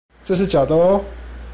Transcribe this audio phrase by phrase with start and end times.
[0.25, 1.05] 這是假的喔